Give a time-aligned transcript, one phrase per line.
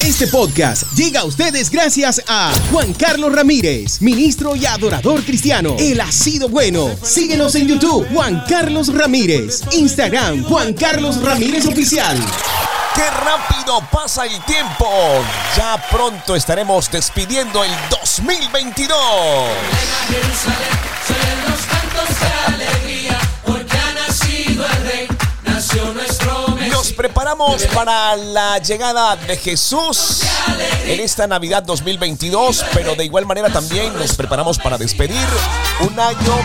[0.00, 5.76] Este podcast llega a ustedes gracias a Juan Carlos Ramírez, ministro y adorador cristiano.
[5.78, 6.90] Él ha sido bueno.
[7.02, 9.60] Síguenos en YouTube, Juan Carlos Ramírez.
[9.72, 12.16] Instagram, Juan Carlos Ramírez Oficial.
[12.94, 14.86] ¡Qué rápido pasa el tiempo!
[15.56, 18.98] Ya pronto estaremos despidiendo el 2022.
[26.96, 30.22] Preparamos para la llegada de Jesús
[30.84, 35.26] en esta Navidad 2022, pero de igual manera también nos preparamos para despedir
[35.80, 36.36] un año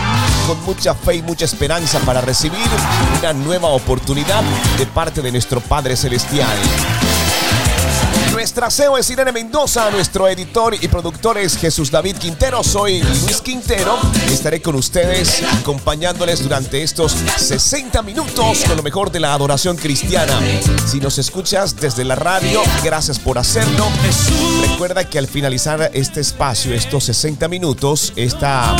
[0.46, 2.66] con mucha fe y mucha esperanza para recibir
[3.18, 4.42] una nueva oportunidad
[4.78, 6.56] de parte de nuestro Padre Celestial.
[8.46, 13.40] Nuestra CEO es Irene Mendoza, nuestro editor y productor es Jesús David Quintero, soy Luis
[13.42, 13.98] Quintero
[14.30, 20.38] estaré con ustedes acompañándoles durante estos 60 minutos con lo mejor de la adoración cristiana.
[20.86, 23.88] Si nos escuchas desde la radio, gracias por hacerlo.
[24.70, 28.76] Recuerda que al finalizar este espacio, estos 60 minutos, esta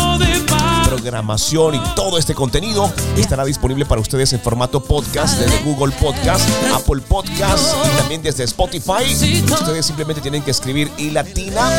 [0.86, 6.48] programación y todo este contenido estará disponible para ustedes en formato podcast desde Google Podcast,
[6.72, 9.16] Apple Podcast y también desde Spotify.
[9.58, 11.70] Ustedes simplemente tienen que escribir y latina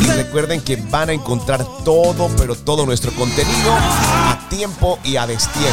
[0.00, 5.26] y recuerden que van a encontrar todo, pero todo nuestro contenido a tiempo y a
[5.26, 5.72] destiempo.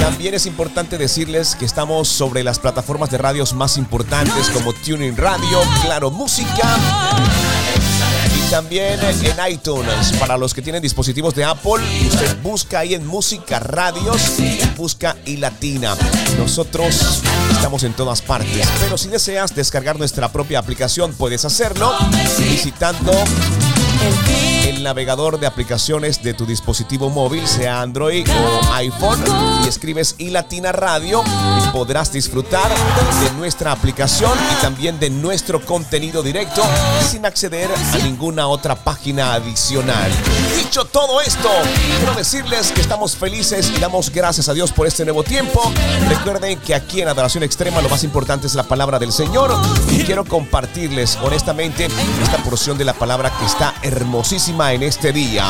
[0.00, 5.16] También es importante decirles que estamos sobre las plataformas de radios más importantes como Tuning
[5.16, 6.76] Radio, Claro Música
[8.36, 10.12] y también en iTunes.
[10.18, 15.16] Para los que tienen dispositivos de Apple, usted busca ahí en Música Radios y busca
[15.24, 15.96] y Latina.
[16.38, 17.22] Nosotros
[17.64, 21.94] estamos en todas partes, pero si deseas descargar nuestra propia aplicación, puedes hacerlo
[22.38, 24.43] visitando el
[24.84, 29.24] navegador de aplicaciones de tu dispositivo móvil, sea Android o iPhone,
[29.64, 32.70] y escribes iLatina Radio y podrás disfrutar
[33.22, 36.62] de nuestra aplicación y también de nuestro contenido directo
[37.10, 40.12] sin acceder a ninguna otra página adicional.
[40.56, 41.48] Dicho todo esto,
[41.98, 45.72] quiero decirles que estamos felices y damos gracias a Dios por este nuevo tiempo.
[46.08, 49.58] Recuerden que aquí en Adoración Extrema lo más importante es la palabra del Señor
[49.90, 51.88] y quiero compartirles honestamente
[52.22, 55.44] esta porción de la palabra que está hermosísima en este día.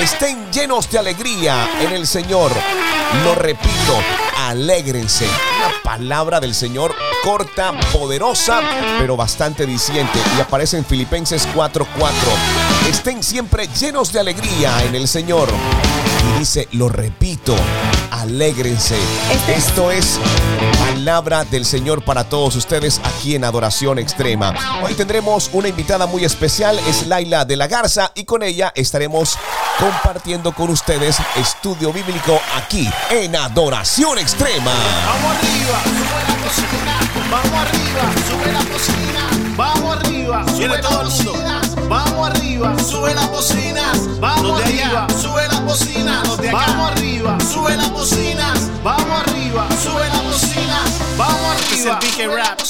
[0.00, 2.50] Estén llenos de alegría en el Señor.
[3.24, 3.98] Lo repito,
[4.38, 5.26] alégrense.
[5.26, 8.60] Una palabra del Señor corta, poderosa,
[8.98, 10.18] pero bastante diciente.
[10.36, 11.86] Y aparece en Filipenses 4:4.
[12.88, 15.48] Estén siempre llenos de alegría en el Señor.
[16.40, 17.54] Dice, lo repito,
[18.10, 18.96] alégrense.
[19.46, 20.18] Esto es
[20.78, 24.54] palabra del Señor para todos ustedes aquí en Adoración Extrema.
[24.82, 29.36] Hoy tendremos una invitada muy especial, es Laila de la Garza, y con ella estaremos
[29.78, 34.72] compartiendo con ustedes estudio bíblico aquí en Adoración Extrema.
[35.04, 37.00] Vamos arriba, sube la cocina.
[37.30, 39.30] Vamos arriba, sube la cocina.
[39.58, 41.69] Vamos arriba, sube todo el mundo.
[41.90, 44.20] Vamos arriba, sube las bocinas.
[44.20, 46.22] Vamos arriba, sube las bocinas.
[46.52, 48.70] Vamos arriba, sube las bocinas.
[48.84, 51.18] Vamos arriba, sube las bocinas.
[51.18, 51.98] Vamos arriba.
[52.32, 52.60] Rap.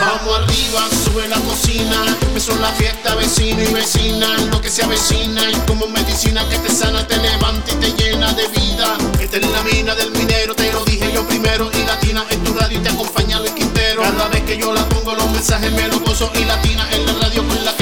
[0.00, 2.16] Vamos arriba, sube la cocina.
[2.22, 4.26] Empezó la fiesta, vecino y vecina.
[4.50, 8.32] Lo que se avecina y como medicina que te sana, te levanta y te llena
[8.32, 8.98] de vida.
[9.20, 11.70] Esta es la mina del minero, te lo dije yo primero.
[11.72, 14.02] Y latina en tu radio y te acompaña Luis Quintero.
[14.02, 16.32] Cada vez que yo la pongo, los mensajes me lo gozo.
[16.34, 17.72] Y latina en la radio con la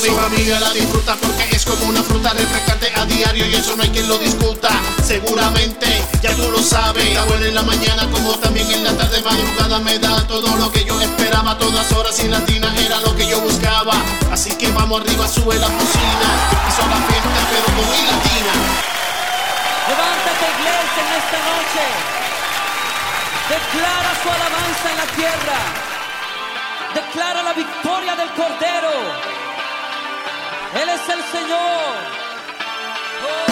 [0.00, 3.46] Mi familia la disfruta porque es como una fruta refrescante a diario.
[3.46, 4.70] Y eso no hay quien lo discuta.
[5.04, 5.86] Seguramente,
[6.22, 7.04] ya tú lo sabes.
[7.04, 9.78] Está buena en la mañana como también en la tarde madrugada.
[9.80, 11.58] Me da todo lo que yo esperaba.
[11.58, 13.92] Todas horas y latina era lo que yo buscaba.
[14.32, 16.28] Así que vamos arriba, sube la cocina.
[16.68, 18.52] Hizo la fiesta, pero con mi latina.
[19.88, 21.84] Levántate iglesia en esta noche.
[23.52, 25.58] Declara su alabanza en la tierra.
[26.94, 29.51] Declara la victoria del Cordero.
[30.74, 31.94] Él es el Señor.
[33.24, 33.51] Oh,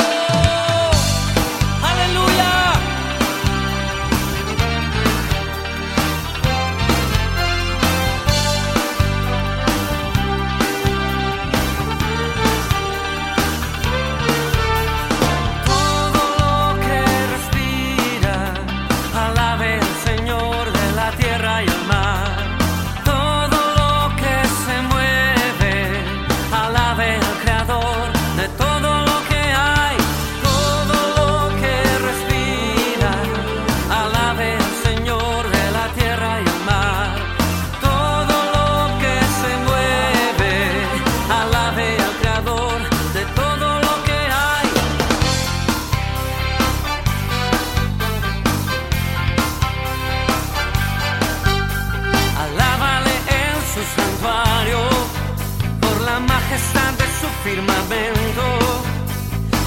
[58.00, 58.42] firmamento.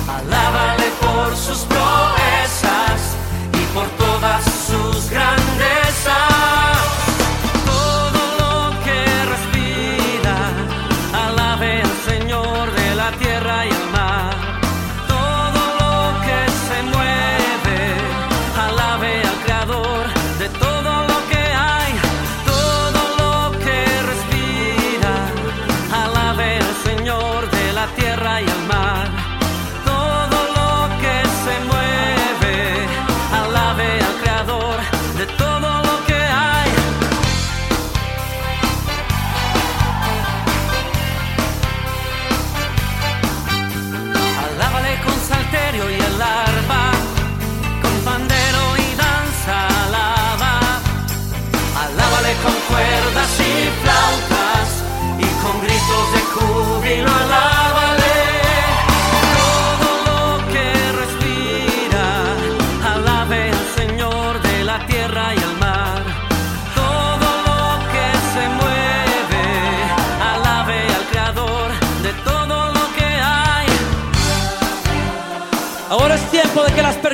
[0.07, 3.15] Alábale por sus proezas
[3.53, 5.42] y por todas sus grandezas.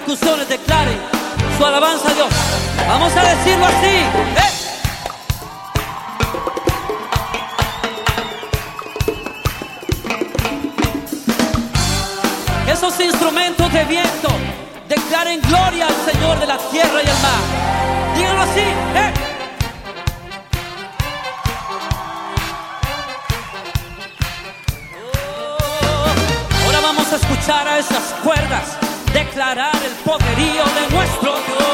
[0.09, 0.97] Percusiones declaren
[1.55, 2.29] su alabanza a Dios.
[2.87, 3.85] Vamos a decirlo así.
[4.37, 4.51] ¡eh!
[12.71, 14.29] Esos instrumentos de viento
[14.87, 17.41] declaren gloria al Señor de la tierra y el mar.
[18.15, 18.61] Díganlo así.
[18.95, 19.13] ¡eh!
[26.65, 28.88] Ahora vamos a escuchar a esas cuerdas
[29.39, 31.69] declarar el poderío de nuestro Dios.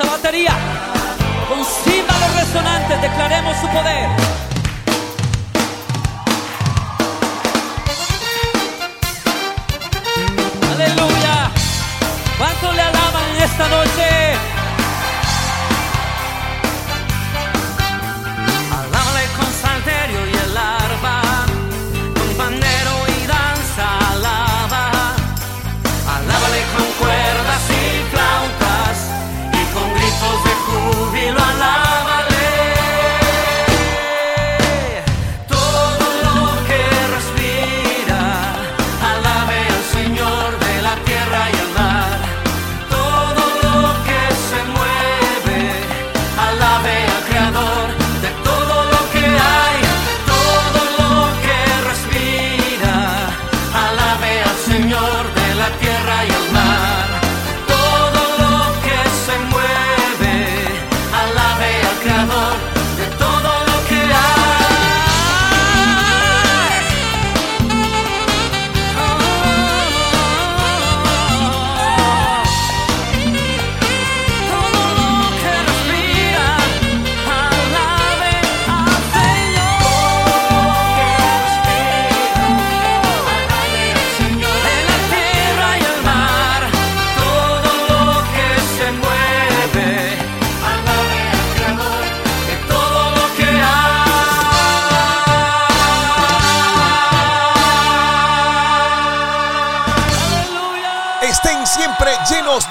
[0.00, 0.54] Batería
[1.48, 4.39] con címbalos resonantes declaremos su poder.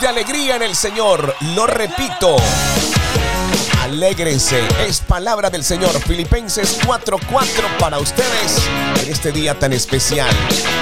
[0.09, 1.35] Alegría en el Señor.
[1.55, 2.35] Lo repito.
[3.83, 4.59] Alégrense.
[4.87, 5.91] Es palabra del Señor.
[6.01, 8.67] Filipenses 4:4 para ustedes
[9.03, 10.29] en este día tan especial.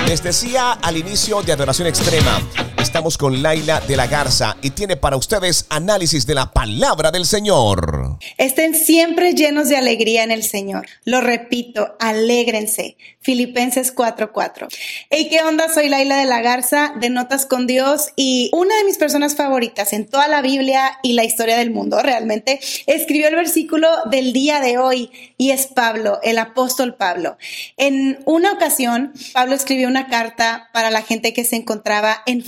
[0.08, 2.40] Les decía al inicio de Adoración Extrema,
[2.88, 7.26] estamos con Laila de la Garza y tiene para ustedes análisis de la palabra del
[7.26, 8.18] Señor.
[8.38, 10.88] Estén siempre llenos de alegría en el Señor.
[11.04, 12.96] Lo repito, alégrense.
[13.20, 14.70] Filipenses 4:4.
[15.10, 15.68] Hey, ¿qué onda?
[15.68, 19.92] Soy Laila de la Garza de Notas con Dios y una de mis personas favoritas
[19.92, 24.62] en toda la Biblia y la historia del mundo realmente escribió el versículo del día
[24.62, 27.38] de hoy y es Pablo, el apóstol Pablo.
[27.76, 32.42] En una ocasión, Pablo escribió una carta para la gente que se encontraba en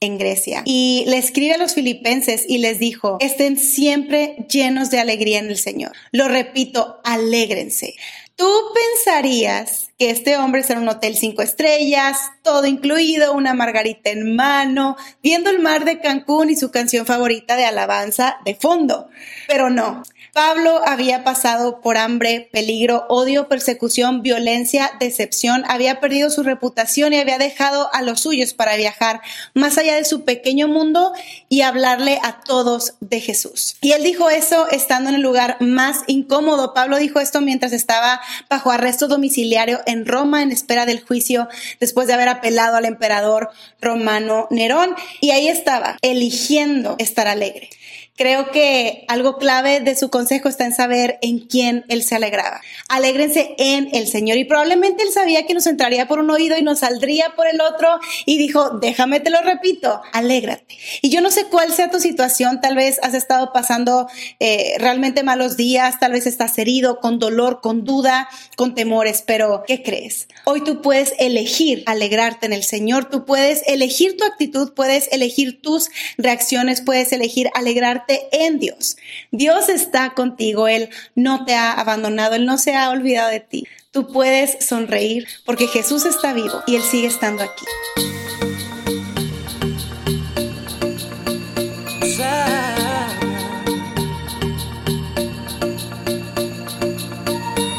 [0.00, 5.00] En Grecia, y le escribe a los filipenses y les dijo, estén siempre llenos de
[5.00, 5.92] alegría en el Señor.
[6.12, 7.94] Lo repito, alégrense.
[8.36, 14.10] Tú pensarías que este hombre está en un hotel cinco estrellas, todo incluido, una margarita
[14.10, 19.08] en mano, viendo el mar de Cancún y su canción favorita de alabanza de fondo.
[19.46, 20.02] Pero no,
[20.34, 27.18] Pablo había pasado por hambre, peligro, odio, persecución, violencia, decepción, había perdido su reputación y
[27.18, 29.20] había dejado a los suyos para viajar
[29.54, 31.12] más allá de su pequeño mundo
[31.48, 33.76] y hablarle a todos de Jesús.
[33.80, 36.74] Y él dijo eso estando en el lugar más incómodo.
[36.74, 41.46] Pablo dijo esto mientras estaba bajo arresto domiciliario en Roma en espera del juicio
[41.78, 43.50] después de haber apelado al emperador
[43.80, 44.96] romano Nerón.
[45.20, 47.70] Y ahí estaba, eligiendo estar alegre.
[48.16, 52.60] Creo que algo clave de su consejo está en saber en quién él se alegraba.
[52.88, 54.38] Alégrense en el Señor.
[54.38, 57.60] Y probablemente él sabía que nos entraría por un oído y nos saldría por el
[57.60, 60.78] otro y dijo, déjame te lo repito, alégrate.
[61.02, 64.06] Y yo no sé cuál sea tu situación, tal vez has estado pasando
[64.38, 69.64] eh, realmente malos días, tal vez estás herido, con dolor, con duda, con temores, pero
[69.66, 70.28] ¿qué crees?
[70.44, 75.60] Hoy tú puedes elegir alegrarte en el Señor, tú puedes elegir tu actitud, puedes elegir
[75.60, 78.96] tus reacciones, puedes elegir alegrarte en Dios.
[79.30, 83.66] Dios está contigo, Él no te ha abandonado, Él no se ha olvidado de ti.
[83.90, 87.64] Tú puedes sonreír porque Jesús está vivo y Él sigue estando aquí.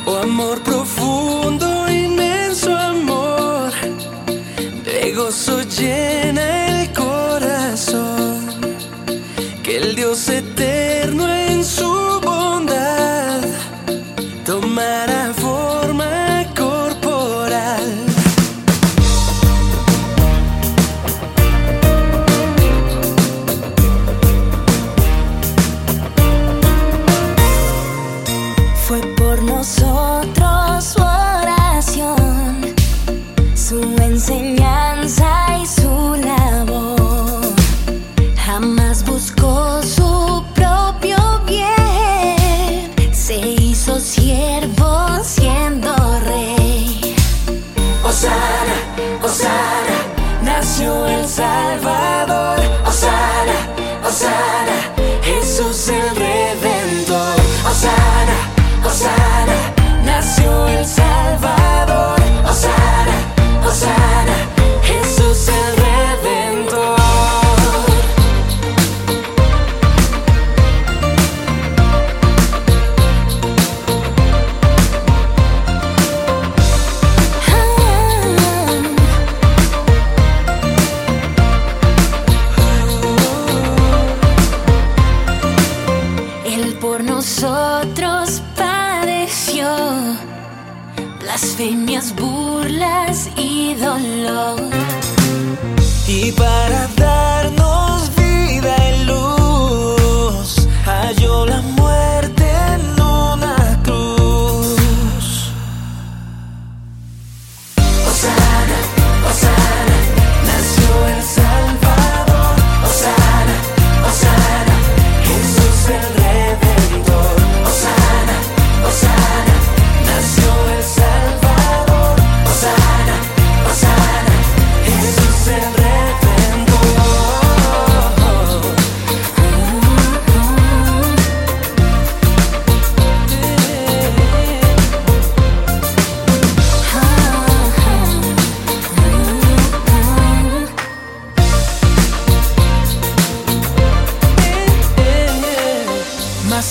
[0.06, 3.72] Oh amor profundo, inmenso amor,
[4.84, 6.45] de gozo llena
[10.16, 11.35] eterno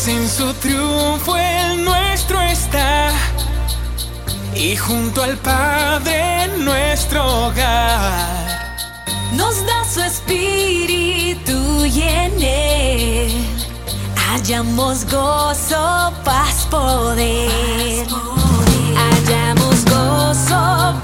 [0.06, 3.10] En su triunfo el nuestro está
[4.54, 8.76] y junto al Padre en nuestro hogar.
[9.32, 13.46] Nos da su espíritu y en él
[14.14, 18.06] hallamos gozo, paz, poder.
[18.94, 20.94] Hallamos gozo,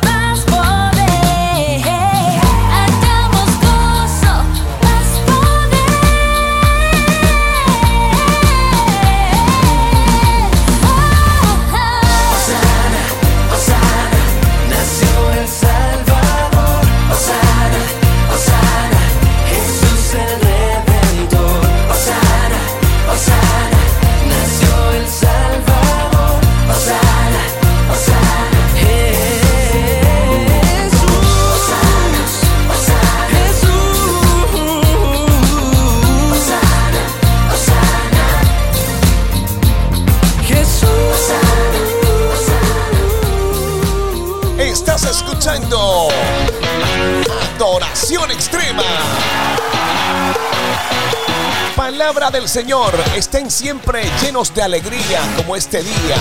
[52.13, 56.17] Palabra del Señor, estén siempre llenos de alegría como este día.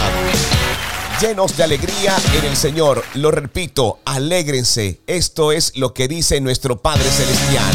[1.19, 3.03] Llenos de alegría en el Señor.
[3.15, 5.01] Lo repito, alégrense.
[5.08, 7.74] Esto es lo que dice nuestro Padre Celestial.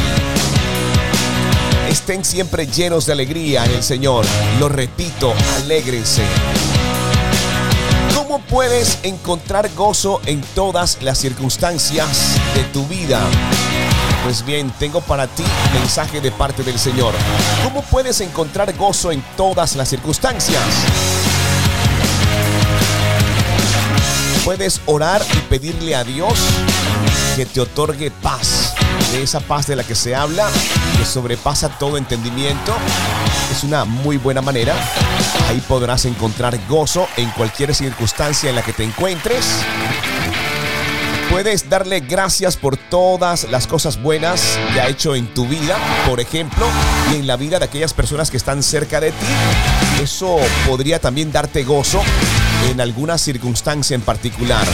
[1.88, 4.24] Estén siempre llenos de alegría en el Señor.
[4.60, 6.22] Lo repito, alégrense.
[8.14, 13.20] ¿Cómo puedes encontrar gozo en todas las circunstancias de tu vida?
[14.24, 17.12] Pues bien, tengo para ti un mensaje de parte del Señor.
[17.62, 20.62] ¿Cómo puedes encontrar gozo en todas las circunstancias?
[24.42, 26.32] Puedes orar y pedirle a Dios
[27.36, 28.74] que te otorgue paz.
[29.12, 30.48] De esa paz de la que se habla,
[30.98, 32.74] que sobrepasa todo entendimiento.
[33.52, 34.74] Es una muy buena manera.
[35.50, 39.44] Ahí podrás encontrar gozo en cualquier circunstancia en la que te encuentres.
[41.34, 45.76] Puedes darle gracias por todas las cosas buenas que ha hecho en tu vida,
[46.08, 46.64] por ejemplo,
[47.12, 49.26] y en la vida de aquellas personas que están cerca de ti.
[50.00, 52.00] Eso podría también darte gozo
[52.70, 54.64] en alguna circunstancia en particular.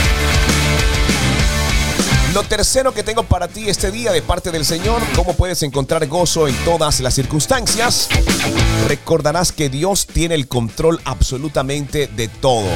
[2.35, 6.05] Lo tercero que tengo para ti este día de parte del Señor, cómo puedes encontrar
[6.05, 8.07] gozo en todas las circunstancias.
[8.87, 12.69] Recordarás que Dios tiene el control absolutamente de todo.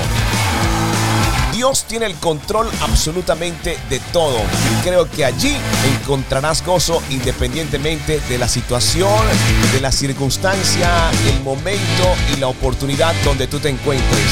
[1.55, 4.35] Dios tiene el control absolutamente de todo.
[4.37, 5.55] Y creo que allí
[6.01, 9.23] encontrarás gozo independientemente de la situación,
[9.71, 14.25] de la circunstancia, el momento y la oportunidad donde tú te encuentres.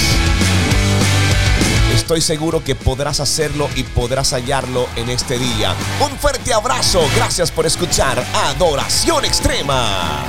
[1.96, 5.74] Estoy seguro que podrás hacerlo y podrás hallarlo en este día.
[6.02, 10.26] Un fuerte abrazo, gracias por escuchar Adoración Extrema.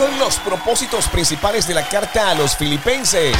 [0.00, 3.36] Son los propósitos principales de la carta a los filipenses?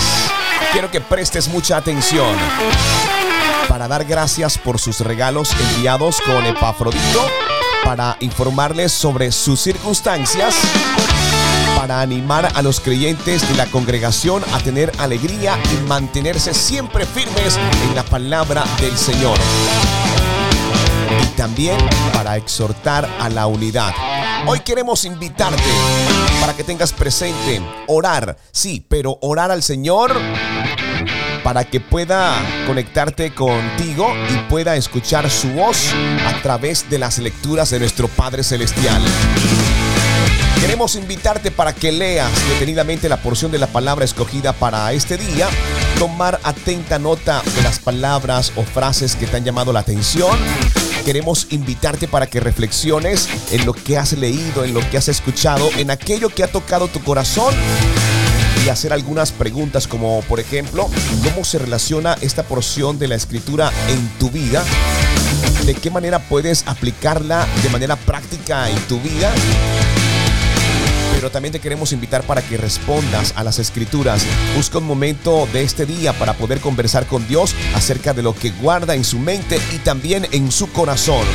[0.72, 2.36] Quiero que prestes mucha atención.
[3.66, 7.26] Para dar gracias por sus regalos enviados con Epafrodito,
[7.82, 10.54] para informarles sobre sus circunstancias,
[11.78, 17.58] para animar a los creyentes de la congregación a tener alegría y mantenerse siempre firmes
[17.84, 19.38] en la palabra del Señor.
[21.22, 21.78] Y también
[22.12, 23.94] para exhortar a la unidad.
[24.46, 25.62] Hoy queremos invitarte
[26.40, 30.12] para que tengas presente orar, sí, pero orar al Señor
[31.44, 32.34] para que pueda
[32.66, 35.92] conectarte contigo y pueda escuchar su voz
[36.26, 39.02] a través de las lecturas de nuestro Padre Celestial.
[40.60, 45.48] Queremos invitarte para que leas detenidamente la porción de la palabra escogida para este día,
[45.98, 50.38] tomar atenta nota de las palabras o frases que te han llamado la atención.
[51.04, 55.70] Queremos invitarte para que reflexiones en lo que has leído, en lo que has escuchado,
[55.76, 57.54] en aquello que ha tocado tu corazón
[58.64, 60.88] y hacer algunas preguntas como por ejemplo,
[61.24, 64.62] ¿cómo se relaciona esta porción de la escritura en tu vida?
[65.64, 69.32] ¿De qué manera puedes aplicarla de manera práctica en tu vida?
[71.20, 74.24] Pero también te queremos invitar para que respondas a las escrituras.
[74.56, 78.52] Busca un momento de este día para poder conversar con Dios acerca de lo que
[78.52, 81.26] guarda en su mente y también en su corazón.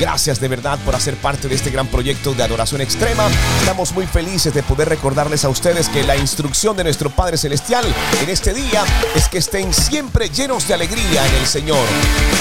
[0.00, 3.28] Gracias de verdad por hacer parte de este gran proyecto de adoración extrema.
[3.60, 7.84] Estamos muy felices de poder recordarles a ustedes que la instrucción de nuestro Padre Celestial
[8.22, 11.84] en este día es que estén siempre llenos de alegría en el Señor.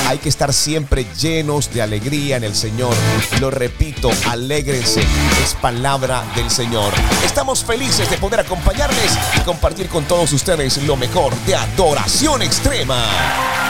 [0.07, 2.93] Hay que estar siempre llenos de alegría en el Señor.
[3.39, 5.01] Lo repito, alégrense.
[5.43, 6.93] Es palabra del Señor.
[7.25, 13.64] Estamos felices de poder acompañarles y compartir con todos ustedes lo mejor de adoración extrema.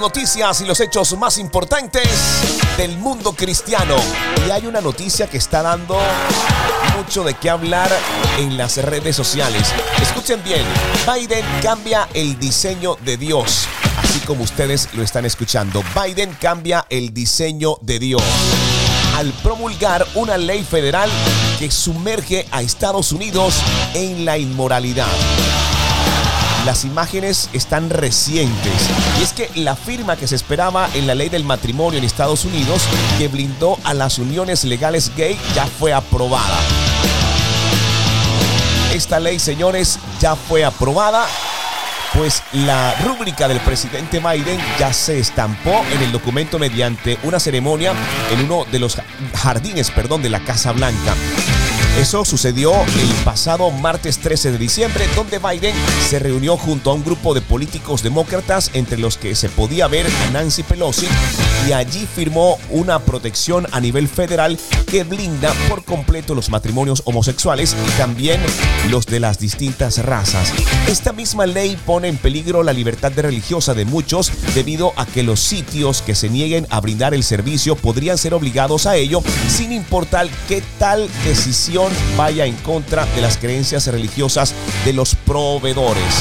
[0.00, 2.08] Noticias y los hechos más importantes
[2.76, 3.96] del mundo cristiano.
[4.46, 5.98] Y hay una noticia que está dando
[6.96, 7.90] mucho de qué hablar
[8.38, 9.72] en las redes sociales.
[10.00, 10.64] Escuchen bien,
[11.06, 13.66] Biden cambia el diseño de Dios.
[14.02, 18.22] Así como ustedes lo están escuchando, Biden cambia el diseño de Dios
[19.16, 21.10] al promulgar una ley federal
[21.58, 23.54] que sumerge a Estados Unidos
[23.94, 25.08] en la inmoralidad.
[26.64, 31.28] Las imágenes están recientes y es que la firma que se esperaba en la ley
[31.28, 32.82] del matrimonio en Estados Unidos
[33.16, 36.58] que blindó a las uniones legales gay ya fue aprobada.
[38.92, 41.26] Esta ley, señores, ya fue aprobada
[42.14, 47.92] pues la rúbrica del presidente Biden ya se estampó en el documento mediante una ceremonia
[48.32, 48.98] en uno de los
[49.34, 51.14] jardines, perdón, de la Casa Blanca.
[51.98, 55.74] Eso sucedió el pasado martes 13 de diciembre, donde Biden
[56.08, 60.06] se reunió junto a un grupo de políticos demócratas, entre los que se podía ver
[60.06, 61.08] a Nancy Pelosi,
[61.66, 64.56] y allí firmó una protección a nivel federal
[64.86, 68.40] que blinda por completo los matrimonios homosexuales y también
[68.90, 70.52] los de las distintas razas.
[70.86, 75.40] Esta misma ley pone en peligro la libertad religiosa de muchos debido a que los
[75.40, 80.28] sitios que se nieguen a brindar el servicio podrían ser obligados a ello sin importar
[80.46, 86.14] qué tal decisión vaya en contra de las creencias religiosas de los proveedores.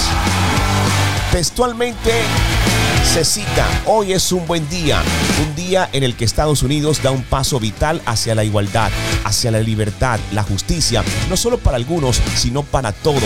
[1.31, 2.11] Textualmente
[3.13, 5.01] se cita, hoy es un buen día,
[5.41, 8.91] un día en el que Estados Unidos da un paso vital hacia la igualdad,
[9.23, 13.23] hacia la libertad, la justicia, no solo para algunos, sino para todos.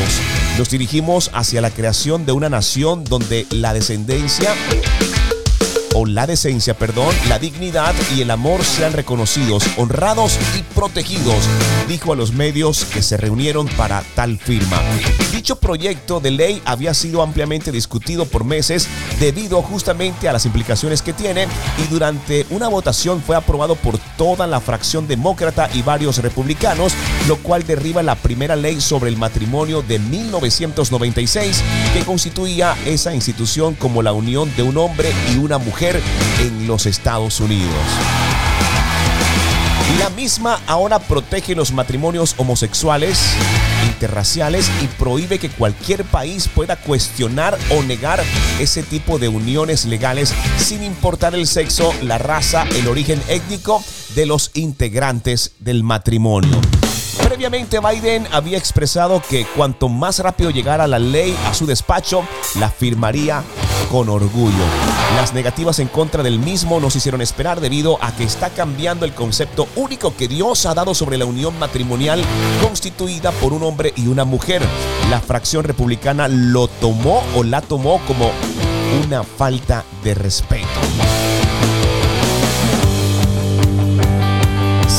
[0.57, 4.53] Nos dirigimos hacia la creación de una nación donde la descendencia
[6.09, 11.43] la decencia, perdón, la dignidad y el amor sean reconocidos, honrados y protegidos,
[11.87, 14.79] dijo a los medios que se reunieron para tal firma.
[15.31, 18.87] Dicho proyecto de ley había sido ampliamente discutido por meses
[19.19, 24.47] debido justamente a las implicaciones que tiene y durante una votación fue aprobado por toda
[24.47, 26.93] la fracción demócrata y varios republicanos,
[27.27, 33.75] lo cual derriba la primera ley sobre el matrimonio de 1996 que constituía esa institución
[33.75, 36.01] como la unión de un hombre y una mujer
[36.39, 37.75] en los Estados Unidos.
[39.99, 43.19] La misma ahora protege los matrimonios homosexuales,
[43.87, 48.23] interraciales y prohíbe que cualquier país pueda cuestionar o negar
[48.59, 53.83] ese tipo de uniones legales sin importar el sexo, la raza, el origen étnico
[54.15, 56.59] de los integrantes del matrimonio.
[57.31, 62.69] Previamente Biden había expresado que cuanto más rápido llegara la ley a su despacho, la
[62.69, 63.41] firmaría
[63.89, 64.65] con orgullo.
[65.15, 69.13] Las negativas en contra del mismo nos hicieron esperar debido a que está cambiando el
[69.13, 72.21] concepto único que Dios ha dado sobre la unión matrimonial
[72.61, 74.61] constituida por un hombre y una mujer.
[75.09, 78.29] La fracción republicana lo tomó o la tomó como
[79.05, 80.67] una falta de respeto.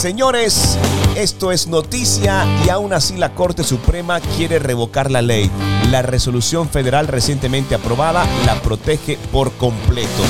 [0.03, 0.77] Señores,
[1.15, 5.49] esto es noticia y aún así la Corte Suprema quiere revocar la ley.
[5.93, 10.25] La resolución federal recientemente aprobada la protege por completo.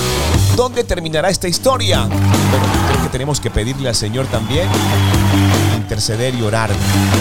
[0.56, 2.02] ¿Dónde terminará esta historia?
[2.02, 4.68] Bueno, creo que tenemos que pedirle al Señor también
[5.74, 6.68] interceder y orar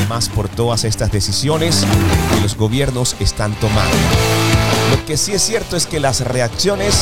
[0.10, 1.86] más por todas estas decisiones
[2.34, 3.96] que los gobiernos están tomando.
[4.90, 7.00] Lo que sí es cierto es que las reacciones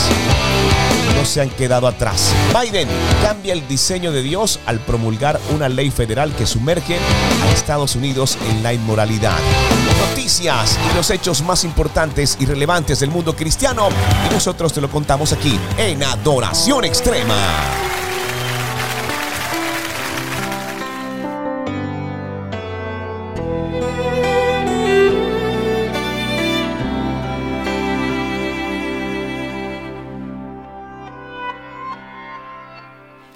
[1.20, 2.34] no se han quedado atrás.
[2.54, 2.88] Biden
[3.22, 8.38] cambia el diseño de Dios al promulgar una ley federal que sumerge a Estados Unidos
[8.50, 9.38] en la inmoralidad.
[10.10, 13.90] Noticias y los hechos más importantes y relevantes del mundo cristiano
[14.30, 17.89] y nosotros te lo contamos aquí en Adoración Extrema.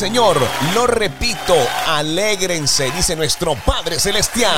[0.00, 0.38] Señor.
[0.72, 1.54] Lo repito,
[1.86, 4.56] alégrense, dice nuestro Padre Celestial.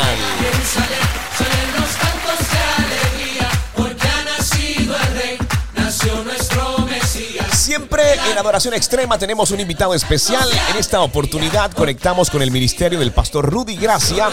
[7.53, 10.49] Siempre en Adoración Extrema tenemos un invitado especial.
[10.71, 14.29] En esta oportunidad conectamos con el ministerio del pastor Rudy Gracia,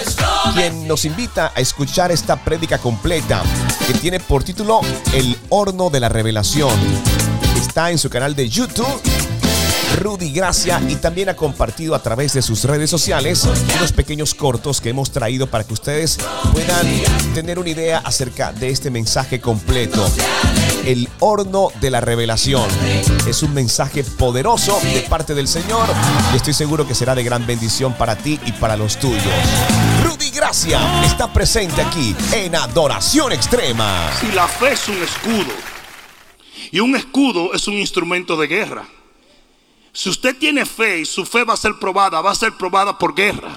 [0.53, 3.41] quien nos invita a escuchar esta prédica completa
[3.87, 4.81] que tiene por título
[5.11, 6.77] El horno de la revelación.
[7.57, 9.01] Está en su canal de YouTube.
[9.97, 14.81] Rudy Gracia y también ha compartido a través de sus redes sociales unos pequeños cortos
[14.81, 16.17] que hemos traído para que ustedes
[16.53, 16.87] puedan
[17.33, 20.05] tener una idea acerca de este mensaje completo.
[20.85, 22.67] El horno de la revelación.
[23.27, 25.87] Es un mensaje poderoso de parte del Señor
[26.33, 29.23] y estoy seguro que será de gran bendición para ti y para los tuyos.
[30.03, 34.11] Rudy Gracia está presente aquí en Adoración Extrema.
[34.19, 35.53] Si la fe es un escudo
[36.71, 38.87] y un escudo es un instrumento de guerra.
[39.99, 42.97] Si usted tiene fe y su fe va a ser probada, va a ser probada
[42.97, 43.51] por guerra.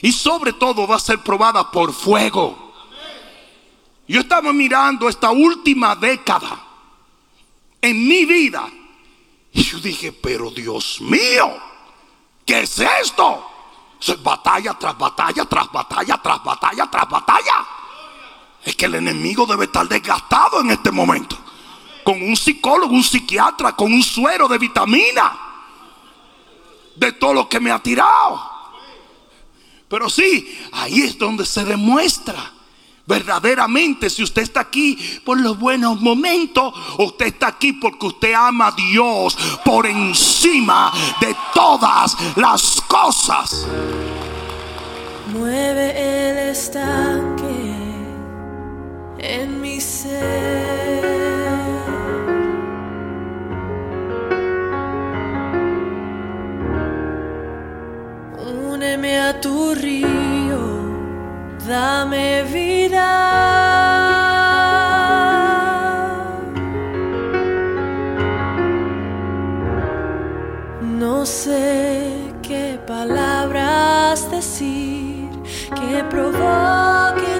[0.00, 2.72] Y sobre todo va a ser probada por fuego.
[4.08, 6.58] Yo estaba mirando esta última década
[7.82, 8.66] en mi vida
[9.52, 11.54] y yo dije, pero Dios mío,
[12.46, 13.46] ¿qué es esto?
[14.00, 17.66] Es batalla tras batalla, tras batalla, tras batalla, tras batalla.
[18.64, 21.36] Es que el enemigo debe estar desgastado en este momento.
[22.04, 25.38] Con un psicólogo, un psiquiatra, con un suero de vitamina.
[26.96, 28.50] De todo lo que me ha tirado.
[29.88, 32.52] Pero sí, ahí es donde se demuestra
[33.06, 38.68] verdaderamente si usted está aquí por los buenos momentos usted está aquí porque usted ama
[38.68, 43.66] a Dios por encima de todas las cosas.
[45.32, 47.72] Mueve el estanque
[49.18, 51.11] en mi ser.
[58.84, 60.60] A tu río,
[61.68, 63.10] dame vida.
[70.82, 75.30] No sé qué palabras decir
[75.78, 77.31] que provoquen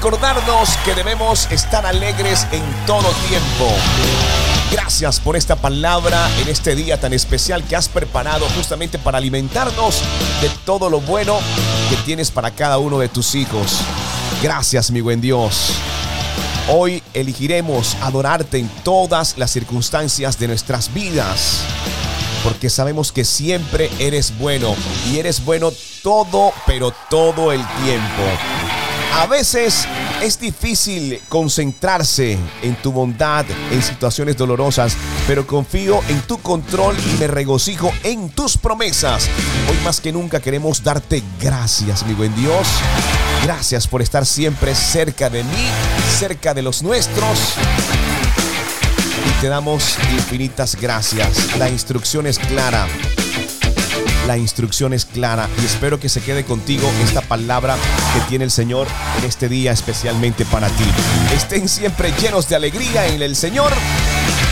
[0.00, 3.68] recordarnos que debemos estar alegres en todo tiempo.
[4.72, 10.00] Gracias por esta palabra en este día tan especial que has preparado justamente para alimentarnos
[10.40, 11.38] de todo lo bueno
[11.90, 13.76] que tienes para cada uno de tus hijos.
[14.42, 15.72] Gracias, mi buen Dios.
[16.70, 21.60] Hoy elegiremos adorarte en todas las circunstancias de nuestras vidas,
[22.42, 24.74] porque sabemos que siempre eres bueno
[25.12, 25.70] y eres bueno
[26.02, 28.59] todo, pero todo el tiempo.
[29.12, 29.86] A veces
[30.22, 34.96] es difícil concentrarse en tu bondad en situaciones dolorosas,
[35.26, 39.28] pero confío en tu control y me regocijo en tus promesas.
[39.68, 42.66] Hoy más que nunca queremos darte gracias, mi buen Dios.
[43.42, 45.68] Gracias por estar siempre cerca de mí,
[46.18, 47.38] cerca de los nuestros.
[49.26, 51.56] Y te damos infinitas gracias.
[51.58, 52.86] La instrucción es clara.
[54.30, 57.76] La instrucción es clara y espero que se quede contigo esta palabra
[58.14, 58.86] que tiene el Señor
[59.18, 60.84] en este día especialmente para ti.
[61.34, 63.72] Estén siempre llenos de alegría en el Señor.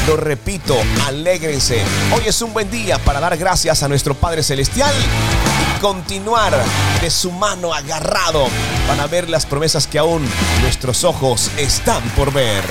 [0.08, 0.76] Lo repito,
[1.06, 1.80] alégrense.
[2.12, 6.60] Hoy es un buen día para dar gracias a nuestro Padre Celestial y continuar
[7.00, 8.48] de su mano agarrado
[8.88, 10.28] para ver las promesas que aún
[10.60, 12.64] nuestros ojos están por ver.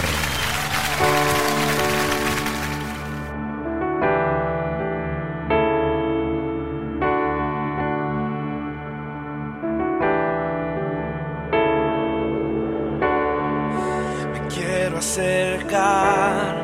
[15.17, 16.55] Acercar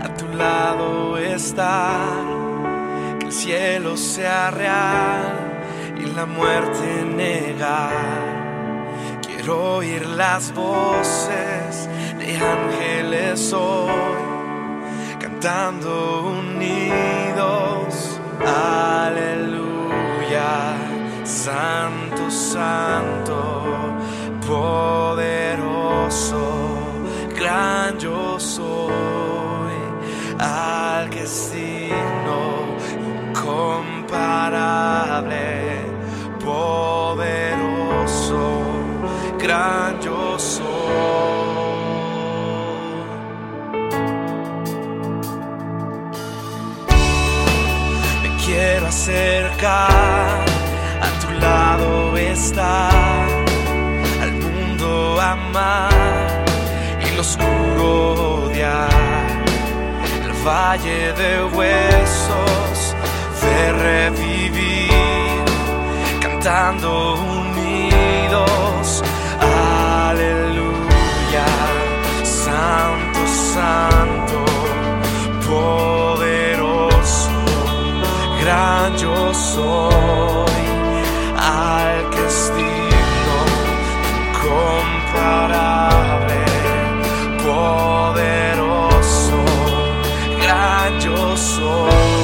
[0.00, 2.24] a tu lado estar,
[3.18, 5.34] que el cielo sea real
[5.98, 7.90] y la muerte negar.
[9.26, 11.88] Quiero oír las voces
[12.18, 14.22] de ángeles hoy,
[15.18, 19.16] cantando unidos, aleluya,
[21.24, 23.64] santo, santo,
[24.46, 25.96] poderoso,
[27.46, 29.76] gran yo soy,
[30.36, 32.74] al que es digno,
[33.30, 35.82] incomparable,
[36.44, 38.40] poderoso,
[39.38, 40.66] gran yo soy.
[48.22, 50.44] Me quiero acercar
[51.06, 53.30] a tu lado estar,
[54.22, 56.15] al mundo amar
[57.16, 59.44] lo oscuro odiar,
[60.22, 62.94] el valle de huesos
[63.40, 65.44] de revivir,
[66.20, 69.02] cantando unidos,
[70.10, 71.46] aleluya,
[72.22, 73.20] santo,
[73.54, 74.44] santo,
[75.48, 77.30] poderoso
[78.42, 80.66] gran yo soy,
[81.38, 83.38] al que es digno,
[84.20, 86.25] incomparable,
[87.56, 89.38] poderoso,
[90.42, 92.15] gran yo soy.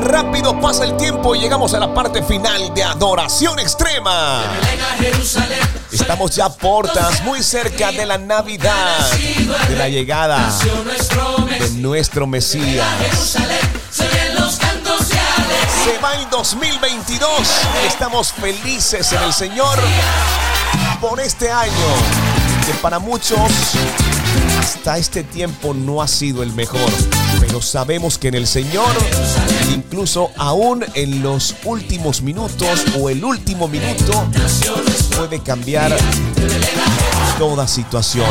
[0.00, 4.42] Rápido pasa el tiempo y llegamos a la parte final de Adoración Extrema.
[5.90, 9.10] Estamos ya a portas, muy cerca de la Navidad,
[9.68, 10.50] de la llegada
[11.58, 12.86] de nuestro Mesías.
[15.84, 17.30] Se va en 2022
[17.82, 19.78] y estamos felices en el Señor
[21.00, 21.70] por este año,
[22.66, 23.38] que para muchos
[24.58, 26.90] hasta este tiempo no ha sido el mejor,
[27.52, 28.88] pero sabemos que en el Señor,
[29.74, 34.26] incluso aún en los últimos minutos o el último minuto,
[35.18, 35.94] puede cambiar
[37.38, 38.26] toda situación.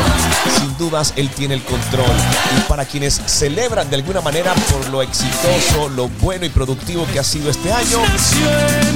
[0.58, 2.10] Sin dudas, Él tiene el control.
[2.56, 7.18] Y para quienes celebran de alguna manera por lo exitoso, lo bueno y productivo que
[7.18, 7.98] ha sido este año,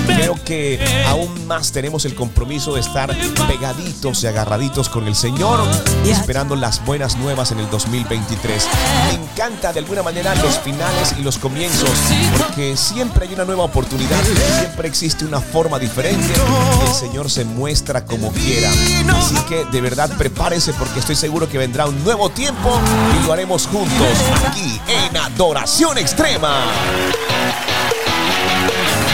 [0.07, 3.15] creo que aún más tenemos el compromiso de estar
[3.49, 5.61] pegaditos y agarraditos con el Señor,
[6.05, 8.69] esperando las buenas nuevas en el 2023.
[9.09, 11.91] Me encanta de alguna manera los finales y los comienzos,
[12.39, 14.23] porque siempre hay una nueva oportunidad,
[14.59, 16.33] siempre existe una forma diferente.
[16.87, 18.71] El Señor se muestra como quiera.
[19.17, 22.79] Así que de verdad prepárese porque estoy seguro que vendrá un nuevo tiempo
[23.19, 24.09] y lo haremos juntos
[24.47, 26.67] aquí en Adoración Extrema.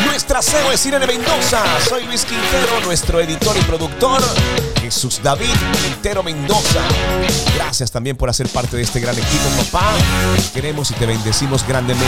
[0.07, 1.63] Nuestra CEO es Irene Mendoza.
[1.89, 4.21] Soy Luis Quintero, nuestro editor y productor.
[4.93, 5.47] Jesús David
[5.83, 6.83] Quintero Mendoza.
[7.55, 9.95] Gracias también por hacer parte de este gran equipo, papá.
[10.37, 12.07] Te queremos y te bendecimos grandemente.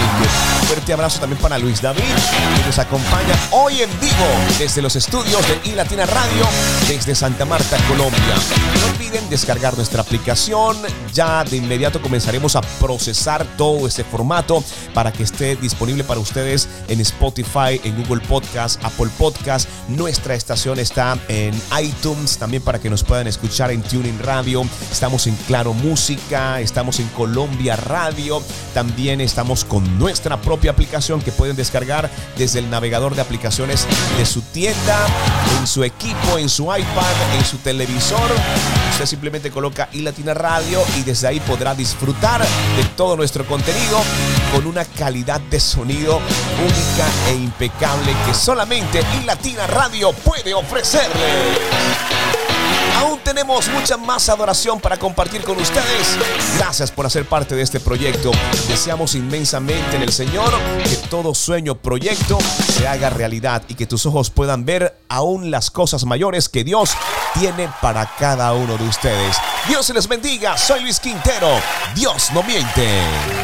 [0.67, 4.27] Fuerte abrazo también para Luis David, que nos acompaña hoy en vivo
[4.59, 6.47] desde los estudios de iLatina Radio,
[6.87, 8.35] desde Santa Marta, Colombia.
[8.79, 10.77] No olviden descargar nuestra aplicación.
[11.15, 14.63] Ya de inmediato comenzaremos a procesar todo este formato
[14.93, 19.71] para que esté disponible para ustedes en Spotify, en Google Podcast, Apple Podcast.
[19.89, 24.63] Nuestra estación está en iTunes también para que nos puedan escuchar en Tuning Radio.
[24.91, 28.43] Estamos en Claro Música, estamos en Colombia Radio.
[28.73, 33.87] También estamos con nuestra propia aplicación que pueden descargar desde el navegador de aplicaciones
[34.19, 35.07] de su tienda,
[35.59, 38.31] en su equipo, en su iPad, en su televisor.
[38.93, 44.01] Usted simplemente coloca iLatina Radio y desde ahí podrá disfrutar de todo nuestro contenido
[44.55, 46.21] con una calidad de sonido
[46.59, 52.54] única e impecable que solamente iLatina Radio puede ofrecerle.
[52.97, 56.17] Aún tenemos mucha más adoración para compartir con ustedes.
[56.59, 58.31] Gracias por hacer parte de este proyecto.
[58.69, 60.53] Deseamos inmensamente en el Señor
[60.85, 62.39] que todo sueño, proyecto
[62.73, 66.93] se haga realidad y que tus ojos puedan ver aún las cosas mayores que Dios
[67.39, 69.37] tiene para cada uno de ustedes.
[69.69, 70.57] Dios se les bendiga.
[70.57, 71.49] Soy Luis Quintero.
[71.95, 73.44] Dios no miente.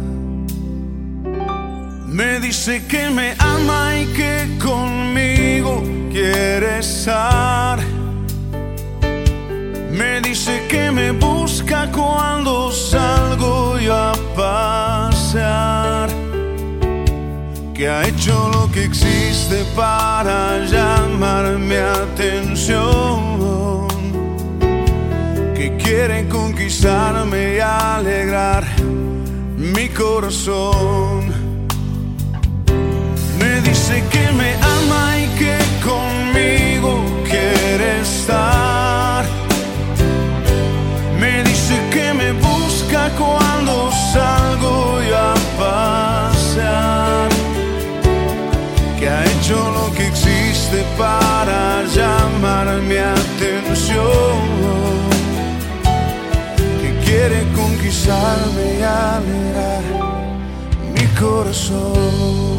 [2.11, 5.81] Me dice que me ama y que conmigo
[6.11, 7.79] quiere estar.
[9.93, 16.09] Me dice que me busca cuando salgo yo a pasear.
[17.73, 23.21] Que ha hecho lo que existe para llamar mi atención.
[25.55, 28.65] Que quiere conquistarme y alegrar
[29.55, 31.30] mi corazón.
[33.91, 39.25] Dice que me ama y que conmigo quiere estar.
[41.19, 47.29] Me dice que me busca cuando salgo yo a pasear.
[48.97, 54.39] Que ha hecho lo que existe para llamar mi atención.
[56.81, 59.83] Que quiere conquistarme y alegrar
[60.95, 62.50] mi corazón.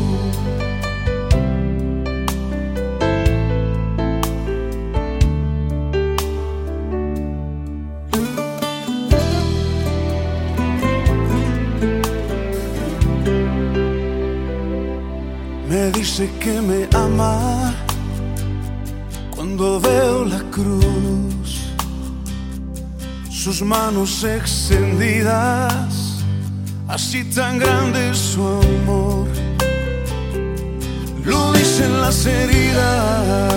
[16.03, 17.73] Dice que me ama
[19.31, 21.49] cuando veo la cruz,
[23.31, 26.25] sus manos extendidas,
[26.89, 29.29] así tan grande su amor.
[31.25, 33.55] lo dicen las heridas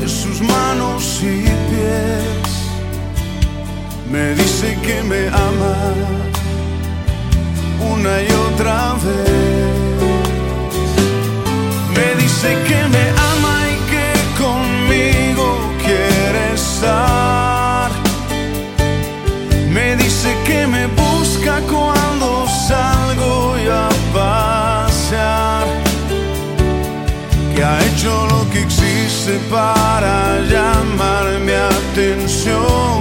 [0.00, 2.48] de sus manos y pies.
[4.10, 5.76] Me dice que me ama
[7.94, 9.85] una y otra vez.
[11.96, 14.08] Me dice que me ama y que
[14.42, 15.46] conmigo
[15.84, 17.90] quiere estar.
[19.70, 25.66] Me dice que me busca cuando salgo y a pasear.
[27.54, 33.00] Que ha hecho lo que existe para llamar mi atención.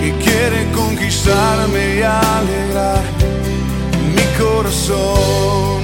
[0.00, 3.02] Que quiere conquistarme y alegrar
[4.14, 5.81] mi corazón.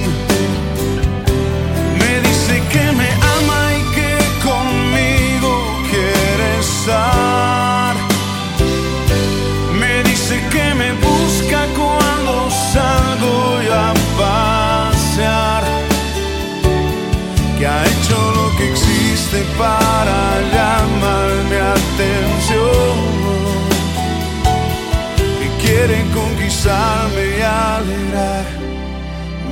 [9.79, 15.63] Me dice que me busca cuando salgo a pasear.
[17.57, 20.19] Que ha hecho lo que existe para
[20.53, 22.97] llamar mi atención.
[25.39, 28.45] Que quiere conquistarme y alegrar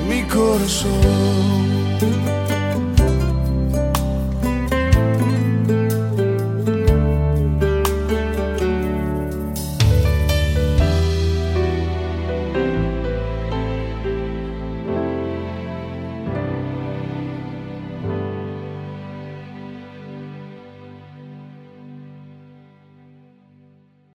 [0.09, 1.76] mi corazón.